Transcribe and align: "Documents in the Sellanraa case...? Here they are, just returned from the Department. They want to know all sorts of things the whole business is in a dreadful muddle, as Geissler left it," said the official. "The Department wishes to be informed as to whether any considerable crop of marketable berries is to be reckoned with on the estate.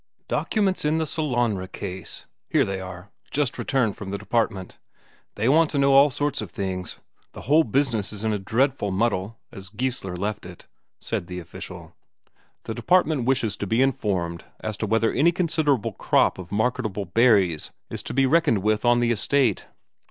"Documents 0.27 0.83
in 0.83 0.97
the 0.97 1.05
Sellanraa 1.05 1.71
case...? 1.71 2.25
Here 2.49 2.65
they 2.65 2.81
are, 2.81 3.11
just 3.29 3.59
returned 3.59 3.95
from 3.95 4.09
the 4.09 4.17
Department. 4.17 4.79
They 5.35 5.47
want 5.47 5.69
to 5.69 5.77
know 5.77 5.91
all 5.93 6.09
sorts 6.09 6.41
of 6.41 6.49
things 6.49 6.97
the 7.33 7.41
whole 7.41 7.63
business 7.63 8.11
is 8.11 8.23
in 8.23 8.33
a 8.33 8.39
dreadful 8.39 8.89
muddle, 8.89 9.37
as 9.51 9.69
Geissler 9.69 10.15
left 10.15 10.47
it," 10.47 10.65
said 10.99 11.27
the 11.27 11.37
official. 11.37 11.93
"The 12.63 12.73
Department 12.73 13.25
wishes 13.25 13.55
to 13.57 13.67
be 13.67 13.83
informed 13.83 14.45
as 14.59 14.75
to 14.77 14.87
whether 14.87 15.11
any 15.13 15.31
considerable 15.31 15.91
crop 15.93 16.39
of 16.39 16.51
marketable 16.51 17.05
berries 17.05 17.69
is 17.91 18.01
to 18.01 18.13
be 18.15 18.25
reckoned 18.25 18.63
with 18.63 18.83
on 18.83 19.01
the 19.01 19.11
estate. 19.11 19.67